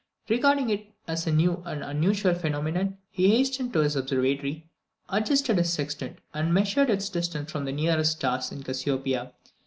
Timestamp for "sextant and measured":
5.71-6.89